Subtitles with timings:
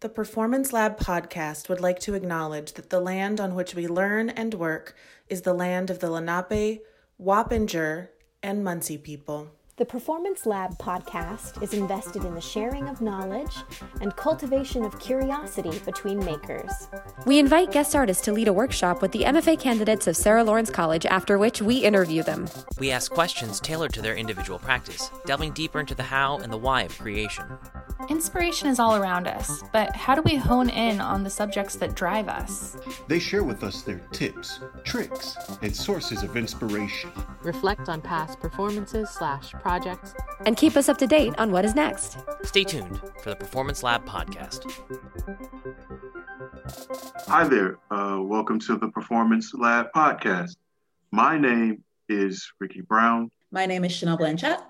[0.00, 4.30] The Performance Lab podcast would like to acknowledge that the land on which we learn
[4.30, 4.96] and work
[5.28, 6.80] is the land of the Lenape,
[7.22, 8.08] Wappinger,
[8.42, 9.50] and Munsee people.
[9.80, 13.56] The Performance Lab podcast is invested in the sharing of knowledge
[14.02, 16.70] and cultivation of curiosity between makers.
[17.24, 20.68] We invite guest artists to lead a workshop with the MFA candidates of Sarah Lawrence
[20.68, 22.46] College, after which we interview them.
[22.78, 26.58] We ask questions tailored to their individual practice, delving deeper into the how and the
[26.58, 27.46] why of creation.
[28.08, 31.94] Inspiration is all around us, but how do we hone in on the subjects that
[31.94, 32.76] drive us?
[33.08, 37.12] They share with us their tips, tricks, and sources of inspiration.
[37.42, 40.14] Reflect on past performances slash projects.
[40.46, 42.16] And keep us up to date on what is next.
[42.42, 44.60] Stay tuned for the Performance Lab podcast.
[47.28, 47.78] Hi there.
[47.88, 50.56] Uh, welcome to the Performance Lab podcast.
[51.12, 53.30] My name is Ricky Brown.
[53.52, 54.60] My name is Chanel Blanchette.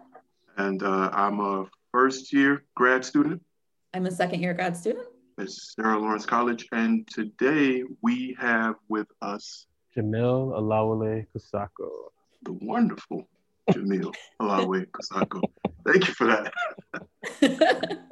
[0.58, 3.40] And uh, I'm a first year grad student.
[3.94, 5.06] I'm a second year grad student.
[5.38, 6.68] At Sarah Lawrence College.
[6.72, 9.66] And today we have with us
[9.96, 11.88] Jaamil Olawale Kosoko.
[12.42, 13.26] The wonderful
[13.70, 15.42] Jaamil Olawale Kosoko.
[15.86, 16.52] Thank you for that.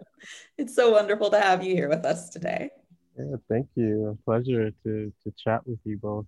[0.59, 2.71] it's so wonderful to have you here with us today.
[3.19, 4.09] Yeah, thank you.
[4.09, 6.27] A pleasure to to chat with you both.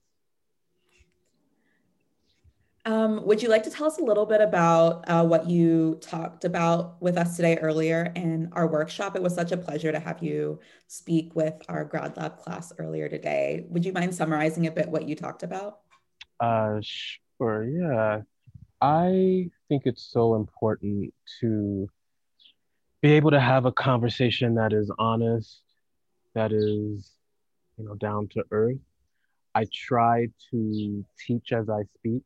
[2.86, 6.44] Um, would you like to tell us a little bit about uh, what you talked
[6.46, 9.14] about with us today earlier in our workshop?
[9.16, 13.08] It was such a pleasure to have you speak with our grad lab class earlier
[13.08, 13.66] today.
[13.68, 15.80] Would you mind summarizing a bit what you talked about?
[16.40, 17.68] Uh, sure.
[17.68, 18.22] Yeah,
[18.80, 21.88] I think it's so important to
[23.02, 25.62] be able to have a conversation that is honest,
[26.34, 27.12] that is,
[27.76, 28.78] you know, down to earth.
[29.54, 32.24] I try to teach as I speak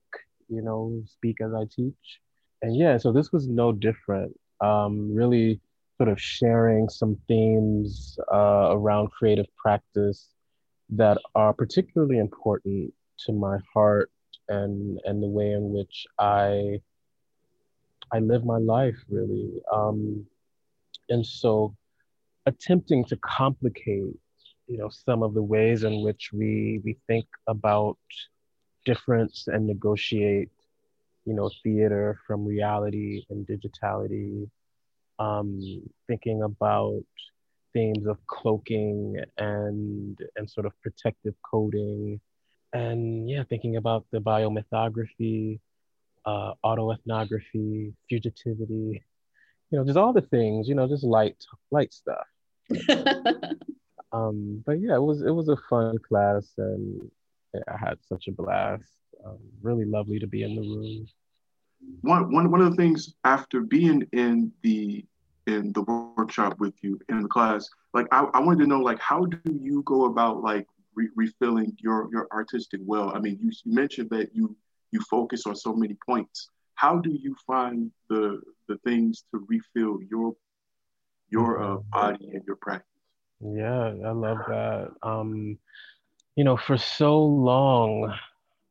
[0.48, 2.20] you know, speak as I teach.
[2.62, 4.38] And yeah, so this was no different.
[4.60, 5.60] Um, really
[5.96, 10.28] sort of sharing some themes uh, around creative practice
[10.90, 14.10] that are particularly important to my heart
[14.48, 16.80] and and the way in which I
[18.12, 19.50] I live my life really.
[19.72, 20.26] Um,
[21.08, 21.74] and so
[22.46, 24.14] attempting to complicate,
[24.66, 27.98] you know, some of the ways in which we we think about
[28.84, 30.50] difference and negotiate,
[31.24, 34.48] you know, theater from reality and digitality.
[35.20, 35.60] Um,
[36.08, 37.04] thinking about
[37.72, 42.20] themes of cloaking and and sort of protective coding,
[42.74, 45.60] and yeah, thinking about the biomythography,
[46.26, 49.00] uh, autoethnography, fugitivity,
[49.70, 51.36] you know, just all the things, you know, just light
[51.70, 52.26] light stuff.
[54.12, 57.10] um, but yeah, it was it was a fun class, and
[57.68, 58.90] I had such a blast.
[59.24, 61.06] Um, really lovely to be in the room.
[62.02, 65.04] One, one, one of the things after being in the
[65.46, 68.98] in the workshop with you in the class, like I, I wanted to know, like,
[68.98, 73.12] how do you go about like re- refilling your your artistic well?
[73.14, 74.56] I mean, you, you mentioned that you
[74.90, 76.50] you focus on so many points.
[76.74, 80.34] How do you find the the things to refill your
[81.30, 82.88] your uh, body and your practice?
[83.40, 84.90] Yeah, I love that.
[85.02, 85.58] Um,
[86.36, 88.14] you know, for so long,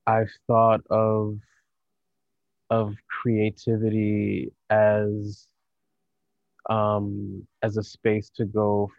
[0.08, 1.38] I've thought of
[2.70, 5.48] of creativity as
[6.70, 8.92] um, as a space to go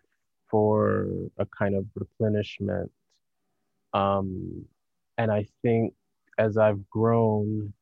[0.50, 1.08] for
[1.38, 2.90] a kind of replenishment.
[3.94, 4.66] Um,
[5.18, 5.94] and I think
[6.38, 7.72] as I've grown,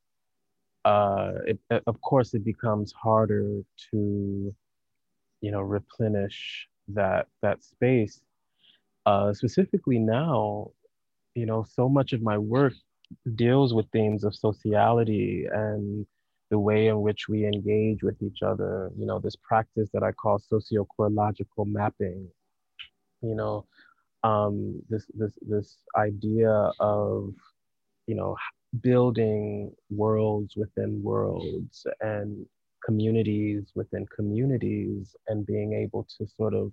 [0.84, 3.62] uh, it, of course, it becomes harder
[3.92, 4.54] to,
[5.40, 8.20] you know, replenish that that space
[9.06, 10.70] uh, specifically now,
[11.34, 12.74] you know, so much of my work
[13.34, 16.06] deals with themes of sociality and
[16.50, 18.90] the way in which we engage with each other.
[18.96, 22.28] You know, this practice that I call socio-chorological mapping.
[23.22, 23.66] You know,
[24.22, 27.34] um, this this this idea of,
[28.06, 28.36] you know,
[28.80, 32.46] building worlds within worlds and
[32.84, 36.72] communities within communities and being able to sort of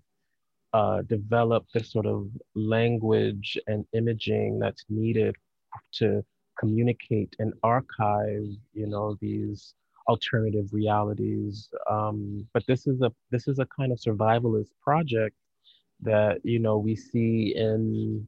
[0.74, 5.36] uh, develop the sort of language and imaging that's needed
[5.92, 6.24] to
[6.60, 9.74] communicate and archive, you know, these
[10.07, 11.69] alternative realities.
[11.90, 15.36] Um, but this is a this is a kind of survivalist project
[16.01, 18.28] that you know we see in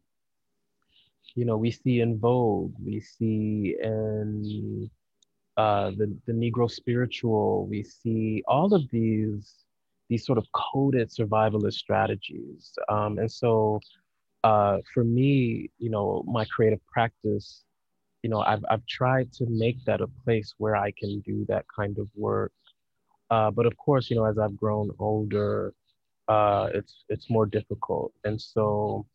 [1.35, 4.89] you know we see in Vogue, we see in
[5.57, 9.65] uh, the the Negro spiritual, we see all of these
[10.09, 12.73] these sort of coded survivalist strategies.
[12.89, 13.79] Um, and so
[14.43, 17.63] uh, for me, you know, my creative practice,
[18.23, 21.65] you know, I've, I've tried to make that a place where I can do that
[21.73, 22.51] kind of work.
[23.29, 25.73] Uh, but of course, you know, as I've grown older,
[26.31, 29.05] uh, it's it's more difficult, and so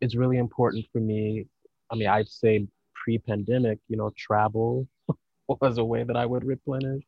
[0.00, 1.46] it's really important for me.
[1.90, 4.88] I mean, I'd say pre-pandemic, you know, travel
[5.48, 7.04] was a way that I would replenish.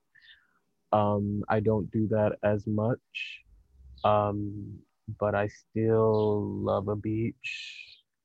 [0.92, 3.06] Um, I don't do that as much,
[4.04, 4.78] um,
[5.18, 7.48] but I still love a beach.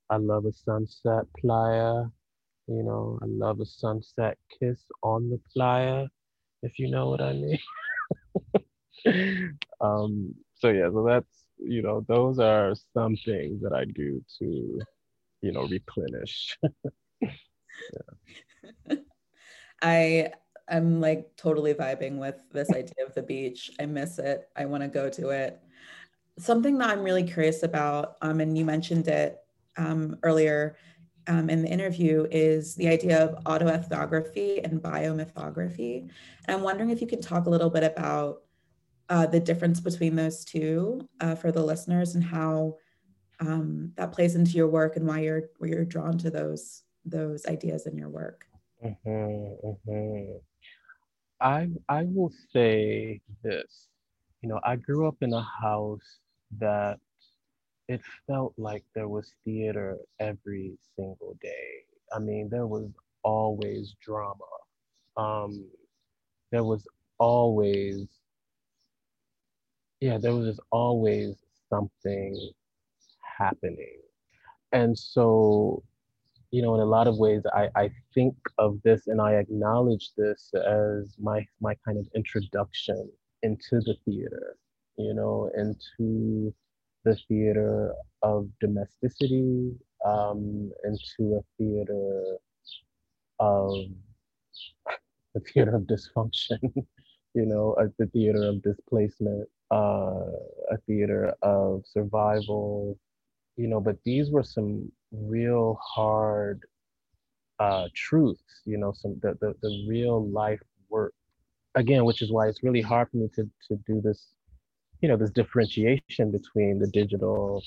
[0.09, 2.05] I love a sunset playa.
[2.67, 6.07] You know, I love a sunset kiss on the playa,
[6.63, 7.59] if you know what I mean.
[9.81, 10.33] um,
[10.65, 14.79] so yeah, so that's you know, those are some things that I do to,
[15.41, 16.57] you know, replenish.
[19.81, 20.31] I
[20.67, 23.69] I'm like totally vibing with this idea of the beach.
[23.79, 24.49] I miss it.
[24.55, 25.61] I want to go to it.
[26.39, 29.37] Something that I'm really curious about, um, and you mentioned it
[29.77, 30.75] um, earlier
[31.27, 36.09] um, in the interview, is the idea of autoethnography and biomythography.
[36.45, 38.44] And I'm wondering if you can talk a little bit about
[39.09, 42.77] uh, the difference between those two uh, for the listeners and how
[43.39, 47.45] um, that plays into your work and why you're why you're drawn to those those
[47.45, 48.45] ideas in your work.
[48.83, 50.37] Mm-hmm, mm-hmm.
[51.41, 53.87] I I will say this.
[54.41, 56.19] You know, I grew up in a house
[56.59, 56.99] that
[57.87, 61.83] it felt like there was theater every single day.
[62.13, 62.89] I mean, there was
[63.23, 64.45] always drama.
[65.17, 65.65] Um,
[66.51, 66.87] there was
[67.17, 68.07] always,
[70.05, 71.35] yeah, there was always
[71.69, 72.51] something
[73.39, 73.97] happening.
[74.71, 75.83] And so
[76.51, 80.11] you know, in a lot of ways, I, I think of this and I acknowledge
[80.17, 83.11] this as my my kind of introduction
[83.43, 84.57] into the theater,
[84.97, 86.53] you know, into
[87.03, 87.93] the theater
[88.23, 89.73] of domesticity,
[90.05, 92.37] um, into a theater
[93.39, 93.73] of
[95.35, 96.59] the theater of dysfunction,
[97.35, 100.31] you know, a, the theater of displacement, uh,
[100.71, 102.97] a theater of survival,
[103.57, 106.61] you know, but these were some real hard
[107.59, 111.13] uh, truths, you know, some the, the, the real life work.
[111.75, 114.33] Again, which is why it's really hard for me to, to do this,
[115.01, 117.61] you know, this differentiation between the digital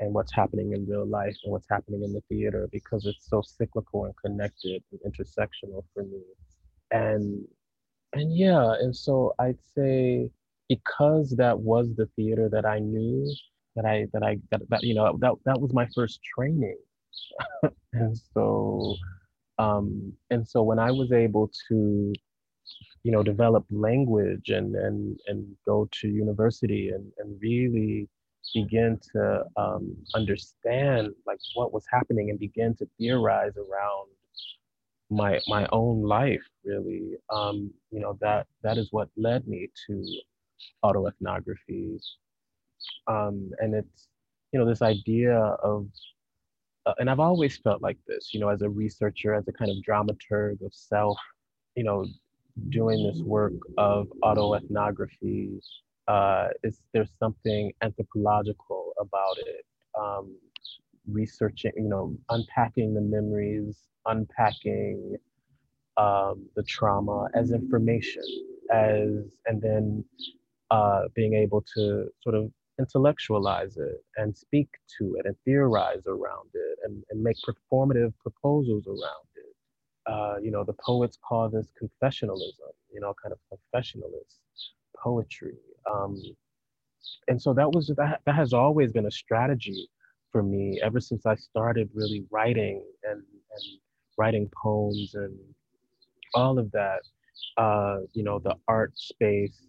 [0.00, 3.42] and what's happening in real life and what's happening in the theater because it's so
[3.42, 6.20] cyclical and connected and intersectional for me.
[6.90, 7.46] And
[8.12, 10.30] and yeah, and so I'd say
[10.68, 13.32] because that was the theater that I knew,
[13.74, 16.78] that I that I that, that you know that that was my first training,
[17.92, 18.96] and so
[19.58, 22.12] um, and so when I was able to
[23.02, 28.08] you know develop language and and and go to university and and really
[28.54, 34.08] begin to um, understand like what was happening and begin to theorize around
[35.10, 37.16] my my own life really.
[37.30, 40.04] Um, you know that that is what led me to
[40.84, 42.00] autoethnography.
[43.06, 44.08] Um, and it's
[44.52, 45.86] you know this idea of
[46.86, 49.70] uh, and i've always felt like this you know as a researcher as a kind
[49.70, 51.18] of dramaturg of self
[51.74, 52.06] you know
[52.70, 55.60] doing this work of autoethnography
[56.08, 59.64] uh, is there's something anthropological about it.
[59.98, 60.36] Um,
[61.10, 63.76] researching you know unpacking the memories
[64.06, 65.16] unpacking
[65.96, 68.22] um, the trauma as information
[68.72, 69.08] as
[69.46, 70.04] and then
[70.70, 74.68] uh, being able to sort of intellectualize it and speak
[74.98, 79.56] to it and theorize around it and, and make performative proposals around it.
[80.06, 84.38] Uh, you know, the poets call this confessionalism, you know, kind of confessionalist
[85.02, 85.54] poetry.
[85.90, 86.20] Um,
[87.28, 89.88] and so that was that, that has always been a strategy
[90.32, 93.78] for me ever since I started really writing and, and
[94.18, 95.36] writing poems and
[96.34, 97.00] all of that.
[97.56, 99.66] Uh, you know, the art space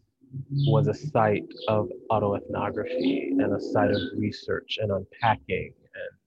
[0.68, 6.18] was a site of autoethnography and a site of research and unpacking and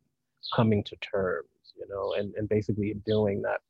[0.54, 3.60] coming to terms, you know, and, and basically doing that,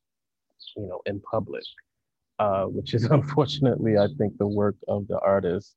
[0.76, 1.64] you know, in public,
[2.38, 5.76] uh, which is unfortunately, I think, the work of the artist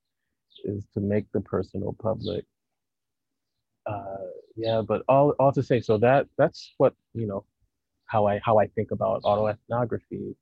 [0.66, 2.46] is to make the personal public.
[3.86, 7.46] Uh, yeah, but all, all to say, so that that's what you know,
[8.06, 10.36] how I how I think about autoethnography,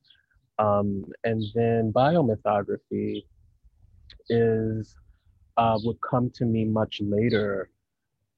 [0.59, 3.23] um, and then biomythography
[4.29, 4.95] is
[5.57, 7.69] uh, would come to me much later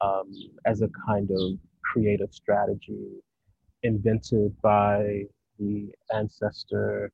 [0.01, 0.31] um,
[0.65, 3.21] as a kind of creative strategy
[3.83, 5.23] invented by
[5.59, 7.11] the ancestor,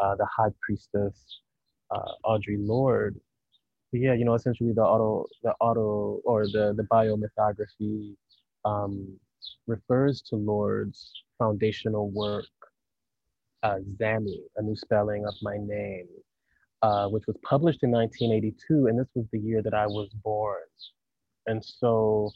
[0.00, 1.40] uh, the high priestess,
[1.90, 2.12] uh,
[2.58, 3.20] Lorde.
[3.92, 8.16] But yeah, you know, essentially the auto, the auto, or the the biomythography
[8.64, 9.18] um,
[9.66, 12.46] refers to Lorde's foundational work,
[13.62, 16.06] uh, Zami, a new spelling of my name,
[16.82, 20.62] uh, which was published in 1982, and this was the year that I was born.
[21.46, 22.30] And so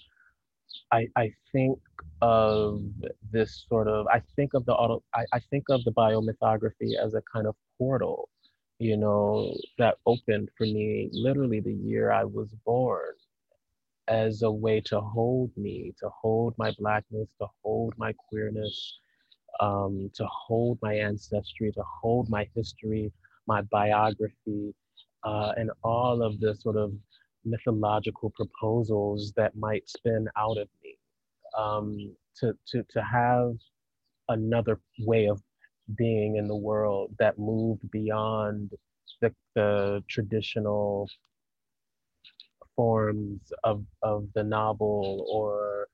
[0.93, 1.79] I, I think
[2.23, 2.83] of
[3.31, 7.15] this sort of, I think of the auto, I, I think of the biomythography as
[7.15, 8.29] a kind of portal,
[8.79, 13.15] you know, that opened for me literally the year I was born
[14.09, 18.99] as a way to hold me, to hold my blackness, to hold my queerness,
[19.61, 23.13] um, to hold my ancestry, to hold my history,
[23.47, 24.75] my biography,
[25.25, 26.93] uh, and all of the sort of
[27.45, 30.99] mythological proposals that might spin out of me.
[31.59, 33.55] Um, to, to, to have
[34.29, 35.43] another way of
[35.95, 38.71] being in the world that moved beyond
[39.21, 41.09] the, the traditional
[42.75, 45.89] forms of, of the novel or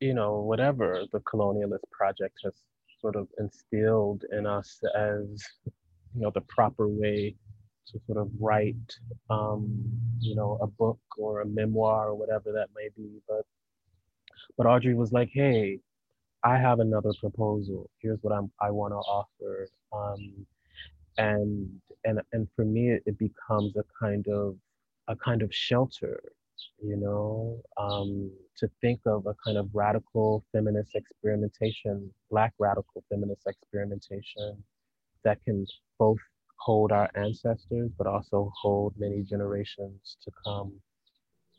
[0.00, 2.54] you know whatever the colonialist project has
[3.00, 5.44] sort of instilled in us as
[6.14, 7.34] you know the proper way
[7.86, 8.96] to sort of write
[9.30, 9.80] um,
[10.20, 13.20] you know a book or a memoir or whatever that may be.
[13.28, 13.44] But
[14.56, 15.78] but Audre was like hey
[16.44, 20.46] i have another proposal here's what i'm i want to offer um,
[21.18, 21.68] and
[22.04, 24.56] and and for me it, it becomes a kind of
[25.08, 26.20] a kind of shelter
[26.82, 33.42] you know um, to think of a kind of radical feminist experimentation black radical feminist
[33.46, 34.62] experimentation
[35.24, 35.66] that can
[35.98, 36.18] both
[36.62, 40.72] hold our ancestors, but also hold many generations to come.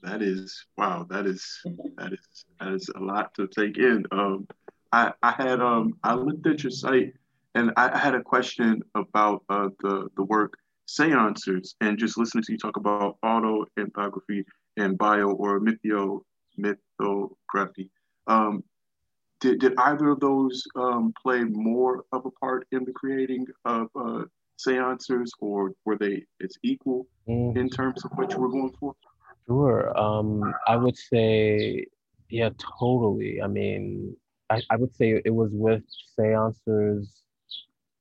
[0.02, 1.06] That is wow.
[1.10, 1.62] That is
[1.98, 4.06] that is that is a lot to take in.
[4.12, 4.48] Um,
[4.94, 7.14] I I had um I looked at your site
[7.56, 10.54] and I had a question about uh, the the work
[10.86, 14.46] seances and just listening to you talk about auto ethnography
[14.78, 16.22] and bio or mythio
[16.58, 17.90] mythography.
[18.28, 18.64] Um,
[19.40, 23.88] did, did either of those um, play more of a part in the creating of
[23.96, 24.24] uh,
[24.58, 27.58] seancers, or were they as equal mm.
[27.58, 28.96] in terms of what you were going for?
[29.48, 29.98] Sure.
[30.00, 31.86] Um, I would say,
[32.30, 33.42] yeah, totally.
[33.42, 34.16] I mean,
[34.54, 35.84] I, I would say it was with
[36.18, 37.22] seancers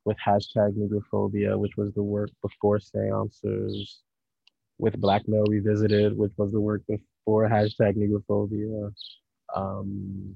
[0.05, 4.01] with hashtag Negrophobia, which was the work before seancers,
[4.79, 8.93] with Black Male Revisited, which was the work before hashtag Negrophobia.
[9.55, 10.35] Um,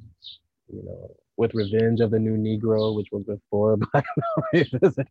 [0.68, 4.06] you know, with Revenge of the New Negro, which was before Black
[4.52, 5.08] Revisit.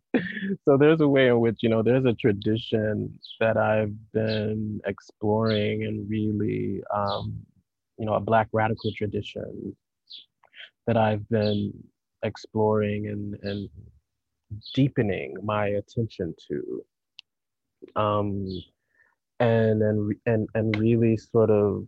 [0.65, 5.83] so there's a way in which, you know, there's a tradition that I've been exploring
[5.83, 7.45] and really, um,
[7.97, 9.75] you know, a Black radical tradition
[10.87, 11.73] that I've been
[12.23, 13.69] exploring and, and
[14.73, 16.85] deepening my attention to.
[17.95, 18.47] Um,
[19.39, 21.85] and, and, and, and really sort of,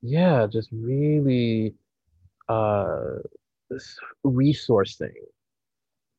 [0.00, 1.74] yeah, just really
[2.48, 3.18] uh,
[4.24, 5.12] resourcing.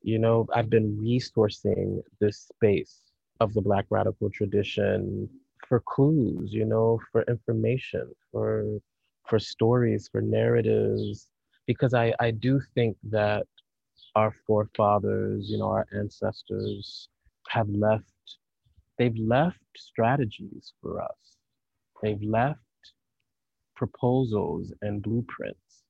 [0.01, 2.99] You know, I've been resourcing this space
[3.39, 5.29] of the Black radical tradition
[5.67, 8.79] for clues, you know, for information, for
[9.27, 11.29] for stories, for narratives,
[11.67, 13.45] because I, I do think that
[14.15, 17.09] our forefathers, you know, our ancestors
[17.49, 18.05] have left,
[18.97, 21.37] they've left strategies for us.
[22.03, 22.59] They've left
[23.75, 25.83] proposals and blueprints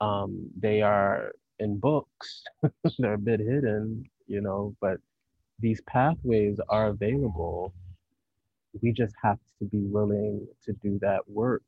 [0.00, 2.42] um, they are in books,
[2.98, 4.98] they're a bit hidden, you know, but
[5.60, 7.72] these pathways are available.
[8.82, 11.62] We just have to be willing to do that work,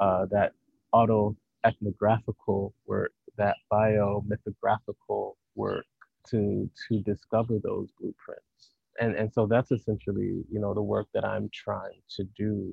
[0.00, 0.52] uh, that
[0.92, 5.86] auto ethnographical work, that biomythographical work
[6.28, 8.72] to to discover those blueprints.
[9.00, 12.72] And and so that's essentially, you know, the work that I'm trying to do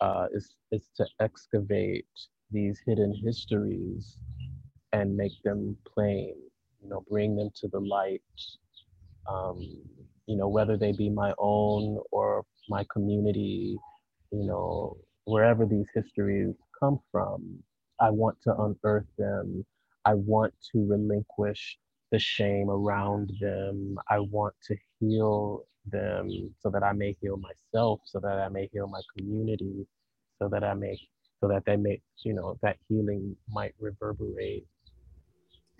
[0.00, 2.06] uh, is is to excavate
[2.50, 4.18] these hidden histories
[4.92, 6.34] and make them plain,
[6.82, 8.22] you know, bring them to the light,
[9.28, 9.58] um,
[10.26, 13.76] you know, whether they be my own or my community,
[14.30, 17.58] you know, wherever these histories come from,
[18.00, 19.64] I want to unearth them.
[20.04, 21.78] I want to relinquish
[22.10, 23.96] the shame around them.
[24.10, 26.28] I want to heal them
[26.60, 29.86] so that I may heal myself, so that I may heal my community,
[30.40, 30.98] so that I may
[31.40, 34.66] so that they may, you know, that healing might reverberate.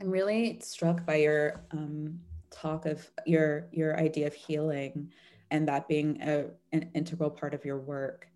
[0.01, 2.21] I'm really struck by your um,
[2.51, 5.11] talk of your your idea of healing
[5.51, 8.29] and that being a, an integral part of your work.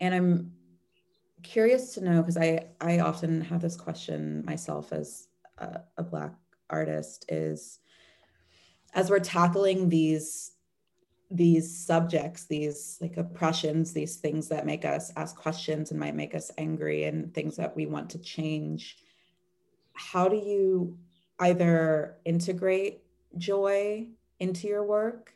[0.00, 0.52] And I'm
[1.42, 5.28] curious to know because I I often have this question myself as
[5.58, 6.34] a, a black
[6.70, 7.80] artist is
[8.94, 10.52] as we're tackling these
[11.30, 16.34] these subjects, these like oppressions, these things that make us ask questions and might make
[16.34, 18.96] us angry and things that we want to change.
[19.92, 20.96] How do you
[21.38, 23.02] either integrate
[23.36, 24.08] joy
[24.40, 25.34] into your work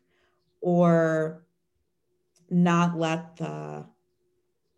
[0.62, 1.44] or
[2.48, 3.84] not let the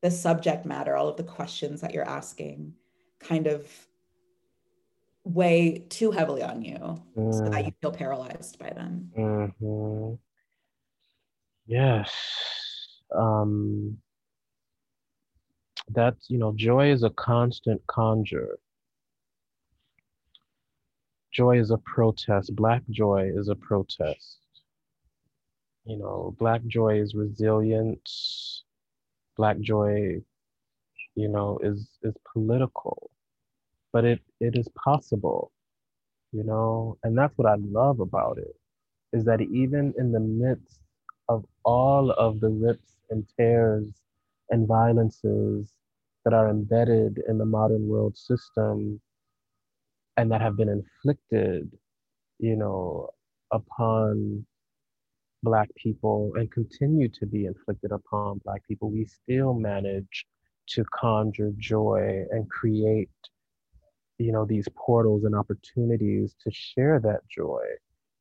[0.05, 2.75] the subject matter all of the questions that you're asking
[3.21, 3.67] kind of
[5.25, 6.77] weigh too heavily on you
[7.17, 7.33] mm.
[7.33, 7.67] so that mm.
[7.67, 10.13] you feel paralyzed by them mm-hmm.
[11.67, 12.13] yes
[13.17, 13.97] um
[15.89, 18.59] that's you know joy is a constant conjure
[21.33, 24.37] joy is a protest black joy is a protest
[25.87, 28.64] you know black joy is resilience
[29.37, 30.21] black joy
[31.15, 33.11] you know is is political
[33.93, 35.53] but it it is possible
[36.33, 36.99] you know?
[37.05, 38.55] And that's what i love about it
[39.13, 40.81] is that even in the midst
[41.29, 44.03] of all of the rips and tears
[44.51, 45.73] and violences
[46.25, 49.01] that are embedded in the modern world system
[50.17, 51.71] and that have been inflicted
[52.39, 53.09] you know
[53.53, 54.45] upon
[55.45, 60.27] Black people and continue to be inflicted upon Black people, we still manage
[60.69, 63.11] to conjure joy and create,
[64.19, 67.63] you know, these portals and opportunities to share that joy,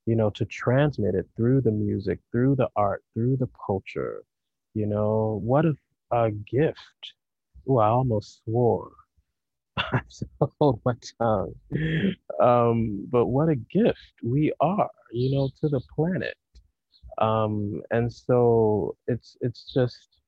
[0.06, 4.24] you know, to transmit it through the music, through the art, through the culture.
[4.74, 6.78] You know, what a, gift.
[7.68, 8.92] Oh, I almost swore.
[9.78, 10.02] I
[10.60, 11.54] hold my tongue.
[12.40, 16.36] Um, but what a gift we are, you know, to the planet
[17.20, 20.22] um, and so it's it's just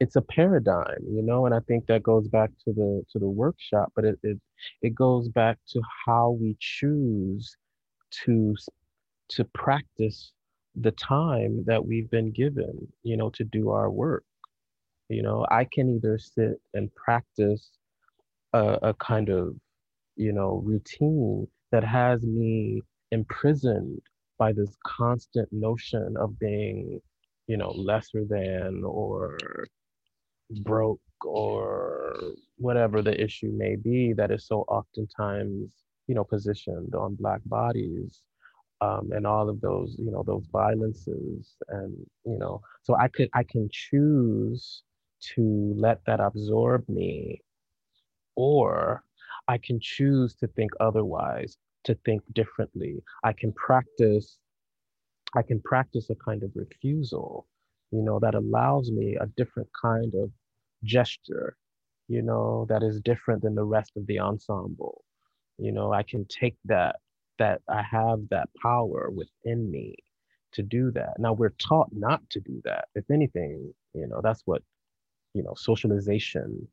[0.00, 3.28] it's a paradigm you know and i think that goes back to the to the
[3.28, 4.38] workshop but it it,
[4.82, 7.56] it goes back to how we choose
[8.10, 8.54] to
[9.28, 10.32] to practice
[10.76, 14.24] the time that we've been given you know to do our work.
[15.08, 17.70] You know i can either sit and practice
[18.52, 19.54] a, a kind of
[20.16, 22.82] you know routine that has me
[23.12, 24.00] imprisoned
[24.38, 27.00] by this constant notion of being,
[27.46, 29.38] you know, lesser than or
[30.62, 32.16] broke or
[32.56, 35.70] whatever the issue may be that is so oftentimes,
[36.06, 38.20] you know, positioned on Black bodies.
[38.82, 43.30] Um, and all of those, you know, those violences, and you know, so I could,
[43.32, 44.82] I can choose
[45.34, 47.40] to let that absorb me,
[48.34, 49.02] or
[49.48, 51.56] I can choose to think otherwise
[51.86, 53.02] to think differently.
[53.24, 54.38] I can practice,
[55.34, 57.46] I can practice a kind of refusal,
[57.90, 60.30] you know, that allows me a different kind of
[60.84, 61.56] gesture,
[62.08, 65.02] you know, that is different than the rest of the ensemble.
[65.58, 66.96] You know, I can take that,
[67.38, 69.94] that I have that power within me
[70.52, 71.14] to do that.
[71.18, 72.88] Now we're taught not to do that.
[72.94, 74.62] If anything, you know, that's what,
[75.34, 76.66] you know, socialization,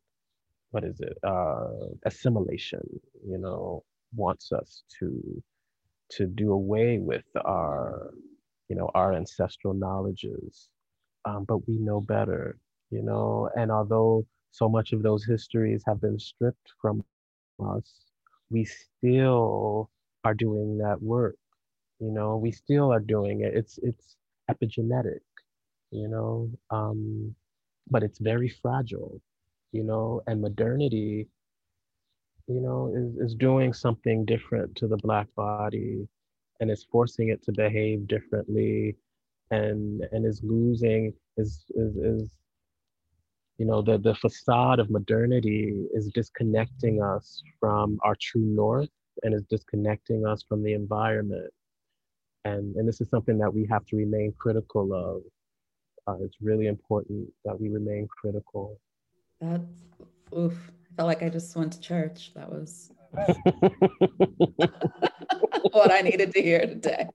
[0.71, 1.17] what is it?
[1.23, 1.69] Uh,
[2.05, 2.81] assimilation,
[3.27, 3.83] you know,
[4.15, 5.43] wants us to
[6.09, 8.13] to do away with our
[8.69, 10.69] you know our ancestral knowledges
[11.25, 12.57] um, but we know better
[12.91, 13.49] you know?
[13.57, 17.45] And although so much of those histories have been stripped from us
[18.49, 19.89] we still
[20.23, 21.35] are doing that work
[21.99, 22.37] you know?
[22.37, 23.53] We still are doing it.
[23.55, 24.15] It's it's
[24.49, 25.21] epigenetic
[25.91, 26.49] you know?
[26.69, 27.35] Um,
[27.89, 29.21] but it's very fragile
[29.71, 30.21] you know?
[30.27, 31.27] And modernity
[32.47, 36.07] you know, is, is doing something different to the black body
[36.59, 38.95] and is forcing it to behave differently
[39.51, 42.31] and and is losing is is, is
[43.57, 48.89] you know the the facade of modernity is disconnecting us from our true north
[49.21, 51.51] and is disconnecting us from the environment.
[52.45, 55.21] And and this is something that we have to remain critical of.
[56.05, 58.79] Uh, it's really important that we remain critical.
[59.39, 59.85] That's
[60.35, 62.31] oof felt like I just went to church.
[62.35, 62.91] That was
[65.71, 67.07] what I needed to hear today.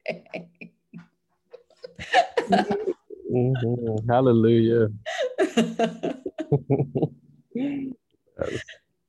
[3.31, 4.09] mm-hmm.
[4.09, 4.88] Hallelujah.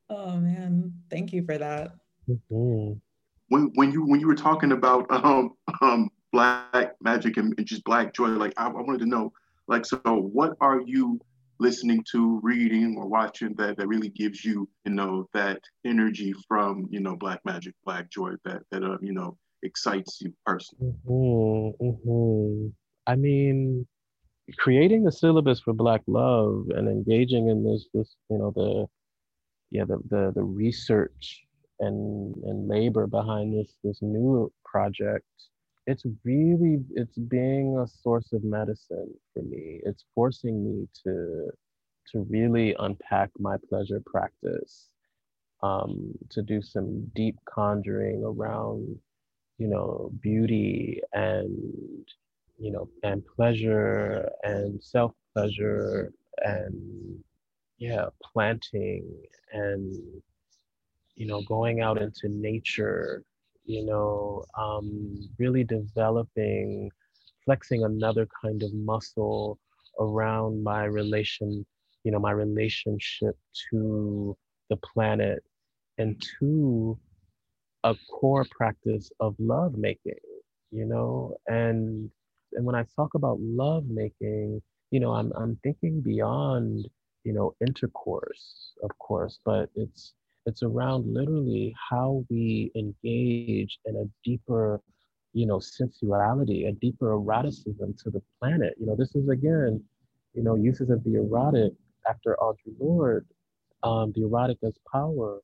[0.10, 1.96] oh man, thank you for that.
[2.30, 2.94] Mm-hmm.
[3.50, 7.84] When when you when you were talking about um um black magic and, and just
[7.84, 9.34] black joy, like I, I wanted to know,
[9.68, 11.20] like, so what are you
[11.60, 16.88] listening to, reading, or watching that that really gives you, you know, that energy from,
[16.90, 20.94] you know, Black Magic, Black Joy that that uh, you know excites you personally.
[21.08, 22.68] Mm-hmm, mm-hmm.
[23.08, 23.88] I mean,
[24.58, 28.88] creating the syllabus for Black love and engaging in this, this, you know, the,
[29.72, 31.44] yeah, the the the research
[31.80, 35.26] and and labor behind this this new project
[35.90, 39.82] it's really it's being a source of medicine for me.
[39.86, 41.52] It's forcing me to
[42.12, 44.90] to really unpack my pleasure practice
[45.64, 48.98] um, to do some deep conjuring around
[49.60, 52.08] you know beauty and
[52.60, 57.24] you know, and pleasure and self pleasure and
[57.80, 59.06] yeah, planting
[59.54, 59.94] and
[61.16, 63.24] you know, going out into nature,
[63.70, 66.90] you know, um, really developing,
[67.46, 69.60] flexing another kind of muscle
[70.00, 71.66] around my relation,
[72.04, 73.38] you know, my relationship
[73.72, 74.36] to
[74.72, 75.44] the planet
[76.00, 76.98] and to
[77.84, 80.20] a core practice of love making,
[80.72, 82.10] you know, and
[82.54, 86.88] and when I talk about love making, you know, I'm I'm thinking beyond,
[87.24, 90.14] you know, intercourse, of course, but it's
[90.50, 94.82] it's around literally how we engage in a deeper,
[95.34, 98.74] you know, sensuality, a deeper eroticism to the planet.
[98.80, 99.74] You know, this is again,
[100.34, 101.74] you know, uses of the erotic
[102.12, 103.28] after Audre Lorde,
[103.84, 105.40] um, the erotic as power,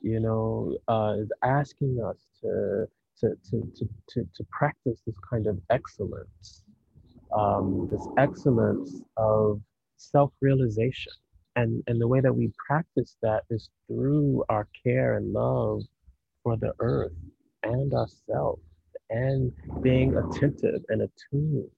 [0.00, 2.86] you know, uh, is asking us to,
[3.20, 6.62] to, to, to, to, to practice this kind of excellence,
[7.36, 9.60] um, this excellence of
[9.96, 11.12] self-realization.
[11.56, 15.82] And, and the way that we practice that is through our care and love
[16.44, 17.14] for the earth
[17.64, 18.62] and ourselves
[19.10, 21.70] and being attentive and attuned,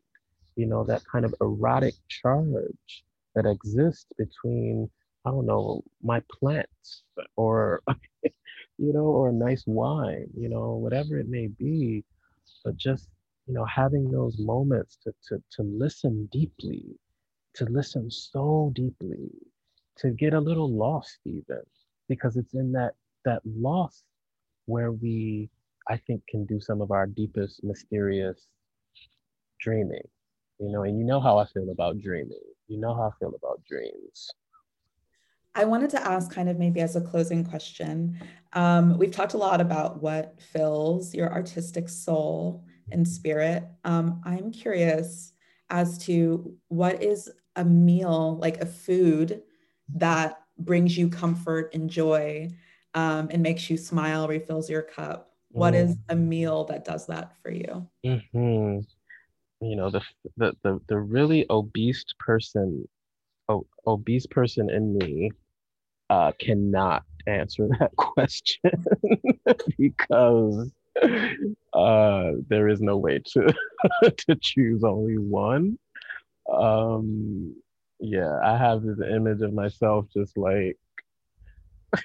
[0.56, 4.90] you know, that kind of erotic charge that exists between
[5.26, 7.04] I don't know, my plants
[7.36, 7.82] or,
[8.78, 12.04] you know, or a nice wine, you know, whatever it may be.
[12.64, 13.08] But just,
[13.46, 16.84] you know, having those moments to, to, to listen deeply,
[17.54, 19.30] to listen so deeply,
[19.98, 21.62] to get a little lost even,
[22.08, 22.92] because it's in that,
[23.24, 24.04] that loss
[24.66, 25.50] where we,
[25.88, 28.46] I think, can do some of our deepest, mysterious
[29.61, 30.06] dreaming,
[30.61, 32.38] you know, and you know how I feel about dreaming.
[32.68, 34.30] You know how I feel about dreams.
[35.54, 38.20] I wanted to ask, kind of maybe as a closing question.
[38.52, 43.64] Um, we've talked a lot about what fills your artistic soul and spirit.
[43.84, 45.32] Um, I'm curious
[45.70, 49.42] as to what is a meal, like a food
[49.94, 52.48] that brings you comfort and joy
[52.94, 55.33] um, and makes you smile, refills your cup.
[55.51, 55.85] What mm.
[55.85, 57.87] is a meal that does that for you?
[58.05, 58.81] Mm-hmm.
[59.61, 60.03] You know, the,
[60.37, 62.87] the the the really obese person,
[63.48, 65.31] oh, obese person in me
[66.11, 68.85] uh, cannot answer that question
[69.79, 70.70] because
[71.72, 73.53] uh, there is no way to
[74.03, 75.79] to choose only one.
[76.53, 77.57] Um,
[78.00, 80.78] yeah, I have this image of myself just like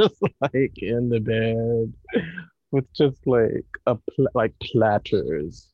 [0.00, 1.92] just like in the bed
[2.74, 5.72] with just like a pl- like platters.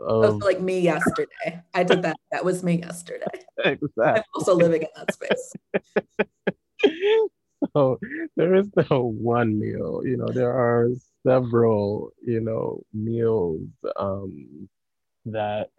[0.00, 1.62] Of, like me yesterday.
[1.72, 2.16] I did that.
[2.30, 3.24] That was me yesterday.
[3.64, 4.04] Exactly.
[4.04, 5.52] I'm also living in that space.
[7.72, 7.98] so
[8.36, 10.02] there is no one meal.
[10.04, 10.90] You know, there are
[11.26, 12.12] several.
[12.22, 14.68] You know, meals um,
[15.26, 15.70] that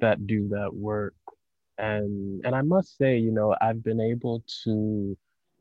[0.00, 1.14] that do that work,
[1.78, 5.16] and and I must say, you know, I've been able to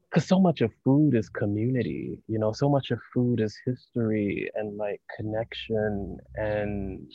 [0.10, 4.50] because so much of food is community you know so much of food is history
[4.56, 7.12] and like connection and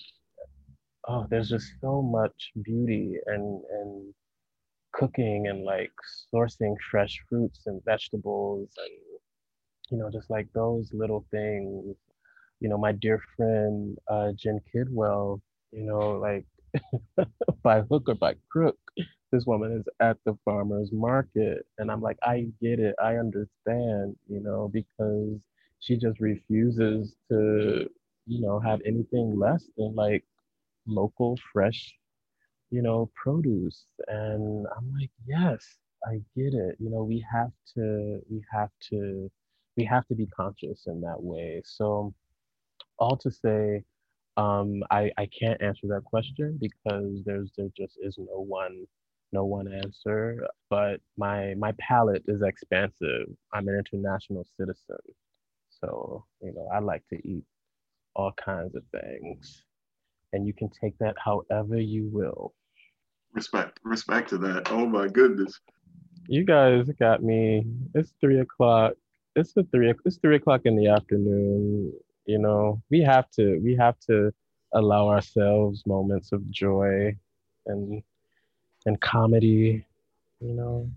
[1.08, 4.14] oh there's just so much beauty and and
[4.92, 5.92] cooking and like
[6.32, 8.94] sourcing fresh fruits and vegetables and
[9.90, 11.96] you know just like those little things.
[12.60, 15.40] You know my dear friend uh jen kidwell
[15.72, 16.46] you know like
[17.62, 18.78] by hook or by crook
[19.32, 21.66] this woman is at the farmer's market.
[21.78, 22.94] And I'm like, I get it.
[23.02, 25.38] I understand, you know, because
[25.80, 27.88] she just refuses to,
[28.26, 30.24] you know, have anything less than like
[30.86, 31.94] local, fresh,
[32.70, 33.86] you know, produce.
[34.08, 35.64] And I'm like, yes,
[36.06, 36.76] I get it.
[36.78, 39.30] You know, we have to, we have to,
[39.76, 41.62] we have to be conscious in that way.
[41.64, 42.14] So,
[42.98, 43.82] all to say,
[44.36, 48.86] um, I, I can't answer that question because there's there just is no one
[49.32, 53.28] no one answer, but my my palate is expansive.
[53.52, 54.98] I'm an international citizen,
[55.68, 57.44] so you know I like to eat
[58.14, 59.64] all kinds of things,
[60.32, 62.54] and you can take that however you will.
[63.32, 64.70] Respect, respect to that.
[64.70, 65.58] Oh my goodness.
[66.26, 67.64] You guys got me.
[67.94, 68.92] It's three o'clock.
[69.34, 69.92] It's the three.
[70.04, 71.92] It's three o'clock in the afternoon.
[72.26, 73.58] You know, we have to.
[73.62, 74.32] We have to
[74.74, 77.16] allow ourselves moments of joy
[77.66, 78.02] and
[78.86, 79.86] and comedy,
[80.40, 80.90] you know.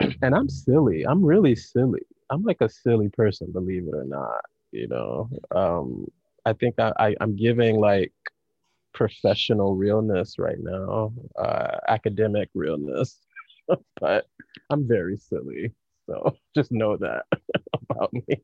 [0.22, 1.04] and I'm silly.
[1.06, 2.02] I'm really silly.
[2.30, 4.44] I'm like a silly person, believe it or not.
[4.72, 6.06] You know, um,
[6.46, 8.12] I think I, I I'm giving like
[8.94, 13.18] professional realness right now, uh, academic realness,
[14.00, 14.26] but
[14.70, 15.72] I'm very silly.
[16.06, 17.24] So just know that
[17.90, 18.42] about me.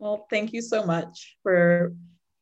[0.00, 1.94] Well, thank you so much for